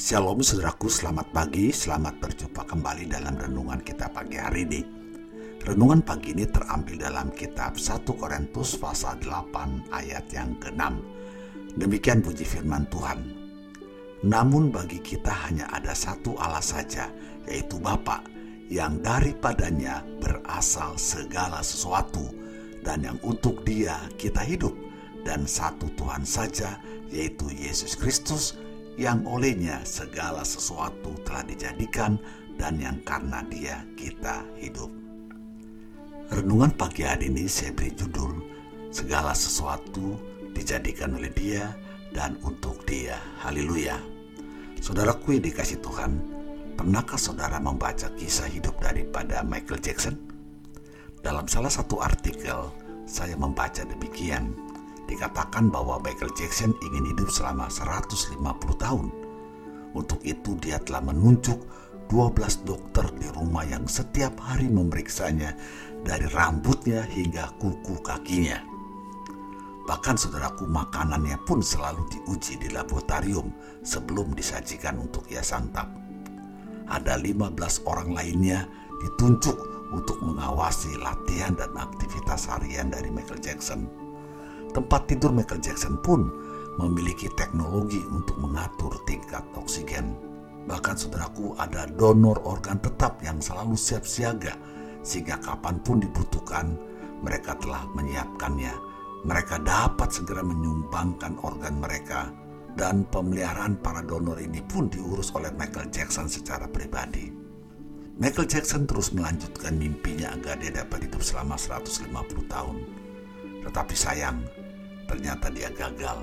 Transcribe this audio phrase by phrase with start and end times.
[0.00, 4.80] Shalom saudaraku, selamat pagi, selamat berjumpa kembali dalam renungan kita pagi hari ini.
[5.60, 10.80] Renungan pagi ini terambil dalam kitab 1 Korintus pasal 8 ayat yang ke-6.
[11.76, 13.20] Demikian puji firman Tuhan.
[14.24, 17.12] Namun bagi kita hanya ada satu Allah saja,
[17.44, 18.24] yaitu Bapa,
[18.72, 22.24] yang daripadanya berasal segala sesuatu,
[22.80, 24.72] dan yang untuk dia kita hidup,
[25.28, 26.80] dan satu Tuhan saja,
[27.12, 28.56] yaitu Yesus Kristus,
[29.00, 32.20] yang olehnya segala sesuatu telah dijadikan
[32.60, 34.92] dan yang karena dia kita hidup.
[36.28, 38.60] Renungan pagi hari ini saya beri judul
[38.90, 40.18] Segala sesuatu
[40.50, 41.70] dijadikan oleh dia
[42.10, 43.16] dan untuk dia.
[43.40, 43.94] Haleluya.
[44.82, 46.18] Saudaraku yang dikasih Tuhan,
[46.74, 50.18] pernahkah saudara membaca kisah hidup daripada Michael Jackson?
[51.22, 52.66] Dalam salah satu artikel,
[53.06, 54.50] saya membaca demikian
[55.10, 58.38] dikatakan bahwa Michael Jackson ingin hidup selama 150
[58.78, 59.10] tahun.
[59.90, 61.58] Untuk itu dia telah menunjuk
[62.06, 65.54] 12 dokter di rumah yang setiap hari memeriksanya
[66.06, 68.62] dari rambutnya hingga kuku kakinya.
[69.90, 73.50] Bahkan saudaraku makanannya pun selalu diuji di laboratorium
[73.82, 75.90] sebelum disajikan untuk ia santap.
[76.86, 77.58] Ada 15
[77.90, 78.70] orang lainnya
[79.02, 79.58] ditunjuk
[79.90, 84.09] untuk mengawasi latihan dan aktivitas harian dari Michael Jackson
[84.70, 86.30] Tempat tidur Michael Jackson pun
[86.78, 90.14] memiliki teknologi untuk mengatur tingkat oksigen.
[90.70, 94.54] Bahkan saudaraku ada donor organ tetap yang selalu siap siaga
[95.02, 96.78] sehingga kapan pun dibutuhkan
[97.24, 98.74] mereka telah menyiapkannya.
[99.26, 102.32] Mereka dapat segera menyumbangkan organ mereka
[102.78, 107.28] dan pemeliharaan para donor ini pun diurus oleh Michael Jackson secara pribadi.
[108.20, 112.12] Michael Jackson terus melanjutkan mimpinya agar dia dapat hidup selama 150
[112.52, 112.76] tahun.
[113.64, 114.44] Tetapi sayang,
[115.10, 116.22] ternyata dia gagal.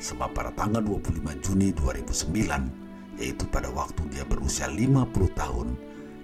[0.00, 5.76] Sebab pada tanggal 25 Juni 2009, yaitu pada waktu dia berusia 50 tahun,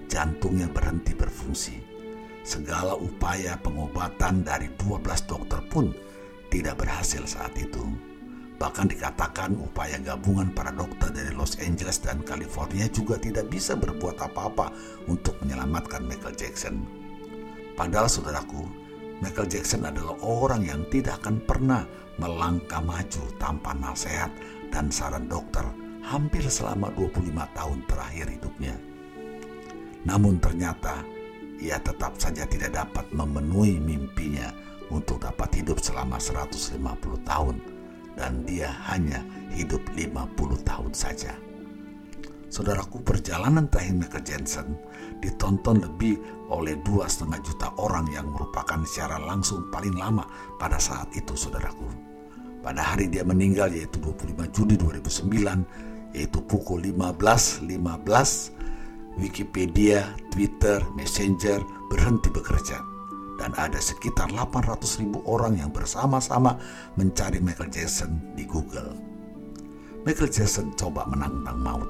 [0.09, 1.77] jantungnya berhenti berfungsi.
[2.41, 5.93] Segala upaya pengobatan dari 12 dokter pun
[6.49, 7.85] tidak berhasil saat itu.
[8.57, 14.17] Bahkan dikatakan upaya gabungan para dokter dari Los Angeles dan California juga tidak bisa berbuat
[14.17, 14.73] apa-apa
[15.13, 16.81] untuk menyelamatkan Michael Jackson.
[17.77, 18.86] Padahal saudaraku,
[19.25, 21.89] Michael Jackson adalah orang yang tidak akan pernah
[22.21, 24.29] melangkah maju tanpa nasihat
[24.69, 25.65] dan saran dokter
[26.05, 28.77] hampir selama 25 tahun terakhir hidupnya.
[30.05, 31.01] Namun ternyata
[31.57, 34.53] ia tetap saja tidak dapat memenuhi mimpinya
[34.93, 36.77] untuk dapat hidup selama 150
[37.25, 37.57] tahun
[38.15, 41.33] dan dia hanya hidup 50 tahun saja.
[42.47, 44.69] Saudaraku, perjalanan terakhir Michael Jensen
[45.19, 46.15] ditonton lebih
[46.47, 50.23] oleh dua setengah juta orang yang merupakan secara langsung paling lama
[50.57, 51.91] pada saat itu, saudaraku.
[52.63, 61.65] Pada hari dia meninggal yaitu 25 Juni 2009, yaitu pukul 15.15, 15, Wikipedia, Twitter, Messenger
[61.89, 62.97] berhenti bekerja
[63.37, 66.57] dan ada sekitar 800 ribu orang yang bersama-sama
[66.97, 68.97] mencari Michael Jackson di Google.
[70.05, 71.89] Michael Jackson coba menantang maut,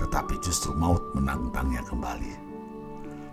[0.00, 2.44] tetapi justru maut menantangnya kembali.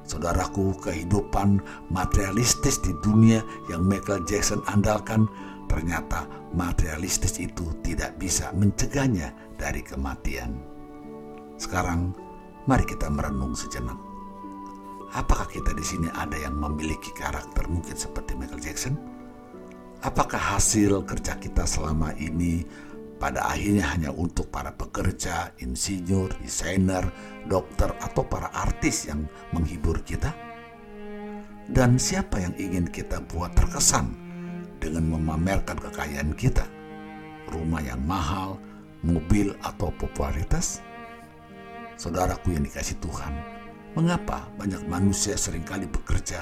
[0.02, 1.62] Saudaraku, kehidupan
[1.94, 3.40] materialistis di dunia
[3.70, 5.30] yang Michael Jackson andalkan
[5.72, 10.58] ternyata materialistis itu tidak bisa mencegahnya dari kematian.
[11.56, 12.12] Sekarang,
[12.68, 13.96] mari kita merenung sejenak.
[15.16, 18.96] Apakah kita di sini ada yang memiliki karakter mungkin seperti Michael Jackson?
[20.02, 22.66] Apakah hasil kerja kita selama ini
[23.22, 27.06] pada akhirnya hanya untuk para pekerja, insinyur, desainer,
[27.46, 30.34] dokter, atau para artis yang menghibur kita?
[31.70, 34.10] Dan siapa yang ingin kita buat terkesan
[34.82, 36.66] dengan memamerkan kekayaan kita?
[37.54, 38.58] Rumah yang mahal,
[39.06, 40.82] mobil, atau popularitas?
[42.02, 43.38] Saudaraku yang dikasih Tuhan,
[43.94, 46.42] mengapa banyak manusia sering kali bekerja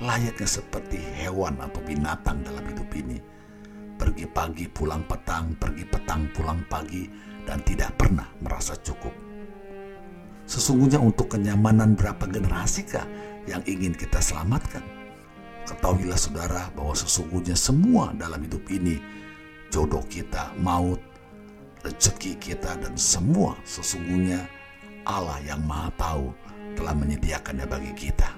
[0.00, 3.20] layaknya seperti hewan atau binatang dalam hidup ini?
[4.00, 7.04] Pergi pagi pulang petang, pergi petang pulang pagi,
[7.44, 9.12] dan tidak pernah merasa cukup.
[10.48, 13.04] Sesungguhnya untuk kenyamanan berapa generasikah
[13.44, 14.80] yang ingin kita selamatkan?
[15.68, 18.96] Ketahuilah saudara bahwa sesungguhnya semua dalam hidup ini,
[19.68, 20.98] jodoh kita, maut,
[21.84, 24.48] rezeki kita, dan semua sesungguhnya
[25.04, 26.32] Allah yang maha tahu
[26.72, 28.32] telah menyediakannya bagi kita.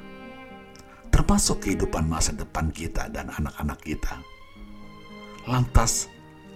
[1.14, 4.18] Termasuk kehidupan masa depan kita dan anak-anak kita
[5.48, 6.06] Lantas,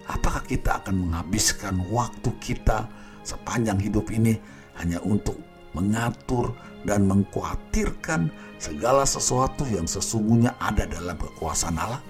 [0.06, 2.86] apakah kita akan menghabiskan waktu kita
[3.26, 4.38] sepanjang hidup ini
[4.78, 5.34] hanya untuk
[5.74, 6.54] mengatur
[6.86, 8.30] dan mengkhawatirkan
[8.62, 12.02] segala sesuatu yang sesungguhnya ada dalam kekuasaan Allah?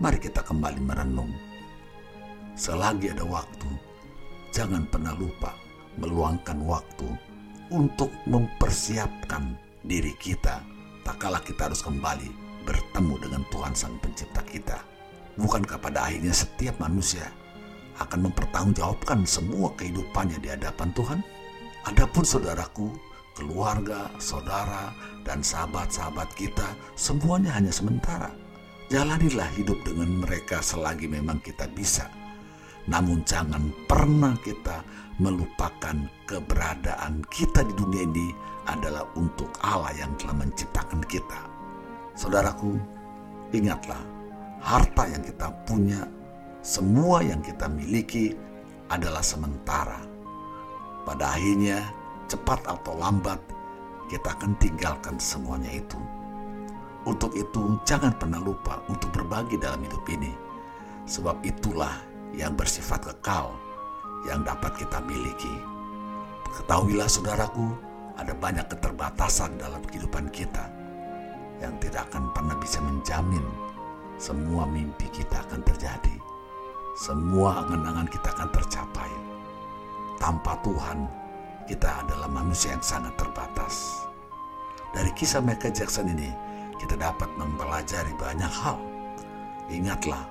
[0.00, 1.30] Mari kita kembali merenung.
[2.56, 3.68] Selagi ada waktu,
[4.54, 5.52] jangan pernah lupa
[6.00, 7.06] meluangkan waktu
[7.70, 9.54] untuk mempersiapkan
[9.84, 10.62] diri kita
[11.04, 12.32] tak kalah kita harus kembali
[12.64, 14.93] bertemu dengan Tuhan Sang Pencipta kita.
[15.34, 17.26] Bukankah pada akhirnya setiap manusia
[17.98, 21.20] akan mempertanggungjawabkan semua kehidupannya di hadapan Tuhan?
[21.90, 22.88] Adapun saudaraku,
[23.34, 24.94] keluarga, saudara,
[25.26, 28.30] dan sahabat-sahabat kita semuanya hanya sementara.
[28.94, 32.06] Jalanilah hidup dengan mereka selagi memang kita bisa.
[32.86, 34.84] Namun jangan pernah kita
[35.18, 35.96] melupakan
[36.28, 38.28] keberadaan kita di dunia ini
[38.68, 41.48] adalah untuk Allah yang telah menciptakan kita.
[42.14, 42.76] Saudaraku,
[43.56, 43.98] ingatlah,
[44.64, 46.08] harta yang kita punya,
[46.64, 48.32] semua yang kita miliki
[48.88, 50.00] adalah sementara.
[51.04, 51.84] Pada akhirnya,
[52.32, 53.36] cepat atau lambat,
[54.08, 56.00] kita akan tinggalkan semuanya itu.
[57.04, 60.32] Untuk itu, jangan pernah lupa untuk berbagi dalam hidup ini,
[61.04, 62.00] sebab itulah
[62.32, 63.52] yang bersifat kekal
[64.24, 65.60] yang dapat kita miliki.
[66.56, 67.76] Ketahuilah, saudaraku,
[68.16, 70.72] ada banyak keterbatasan dalam kehidupan kita
[71.60, 73.44] yang tidak akan pernah bisa menjamin
[74.24, 76.16] semua mimpi kita akan terjadi,
[76.96, 79.12] semua angan-angan kita akan tercapai.
[80.16, 81.04] Tanpa Tuhan,
[81.68, 84.00] kita adalah manusia yang sangat terbatas.
[84.96, 86.32] Dari kisah Michael Jackson ini,
[86.80, 88.80] kita dapat mempelajari banyak hal.
[89.68, 90.24] Ingatlah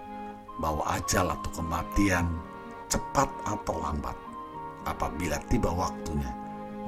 [0.58, 2.26] bahwa ajal atau kematian
[2.90, 4.18] cepat atau lambat.
[4.90, 6.34] Apabila tiba waktunya,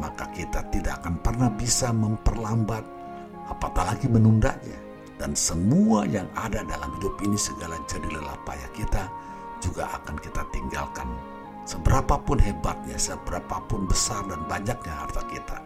[0.02, 2.81] maka kita tidak akan pernah bisa memperlambat,
[3.46, 4.84] apatah lagi menundanya.
[5.15, 9.07] Dan semua yang ada dalam hidup ini segala jadi lelah payah kita
[9.63, 11.07] juga akan kita tinggalkan.
[11.65, 15.57] Seberapapun hebatnya, seberapapun besar dan banyaknya harta kita,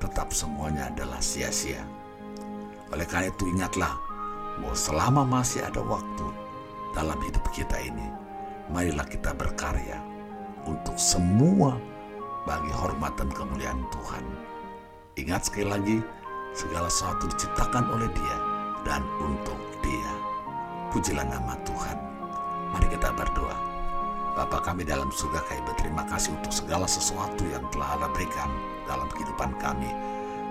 [0.00, 1.84] tetap semuanya adalah sia-sia.
[2.90, 3.92] Oleh karena itu ingatlah
[4.58, 6.26] bahwa selama masih ada waktu
[6.96, 8.08] dalam hidup kita ini,
[8.72, 10.00] marilah kita berkarya
[10.66, 11.76] untuk semua
[12.48, 14.24] bagi hormat dan kemuliaan Tuhan.
[15.20, 15.96] Ingat sekali lagi,
[16.56, 18.47] segala sesuatu diciptakan oleh Dia
[18.88, 20.12] dan untuk Dia.
[20.88, 21.96] Pujilah nama Tuhan.
[22.72, 23.56] Mari kita berdoa.
[24.32, 28.48] Bapa kami dalam surga kami berterima kasih untuk segala sesuatu yang telah Allah berikan
[28.88, 29.92] dalam kehidupan kami.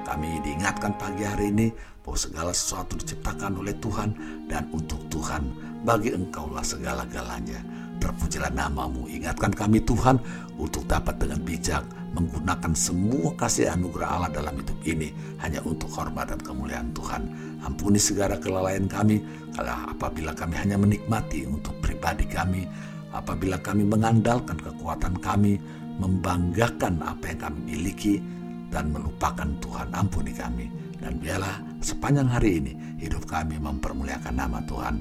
[0.06, 1.68] Kami diingatkan pagi hari ini
[2.06, 4.14] bahwa segala sesuatu diciptakan oleh Tuhan
[4.46, 5.66] dan untuk Tuhan.
[5.82, 9.10] Bagi engkaulah segala-galanya Terpujilah namamu.
[9.10, 10.22] Ingatkan kami Tuhan
[10.62, 11.82] untuk dapat dengan bijak
[12.14, 17.26] menggunakan semua kasih anugerah Allah dalam hidup ini hanya untuk hormat dan kemuliaan Tuhan.
[17.66, 19.22] Ampuni segala kelalaian kami
[19.58, 22.70] kalau apabila kami hanya menikmati untuk pribadi kami,
[23.10, 25.58] apabila kami mengandalkan kekuatan kami,
[25.98, 28.22] membanggakan apa yang kami miliki
[28.70, 29.90] dan melupakan Tuhan.
[29.98, 30.70] Ampuni kami
[31.02, 34.96] dan biarlah sepanjang hari ini hidup kami mempermuliakan nama Tuhan.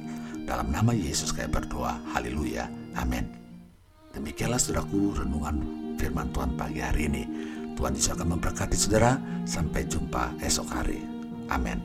[0.47, 1.99] Dalam nama Yesus kami berdoa.
[2.15, 2.71] Haleluya.
[2.97, 3.27] Amin.
[4.15, 5.57] Demikianlah saudaraku renungan
[5.99, 7.23] firman Tuhan pagi hari ini.
[7.77, 9.19] Tuhan Yesus akan memberkati saudara.
[9.45, 11.03] Sampai jumpa esok hari.
[11.51, 11.83] Amin.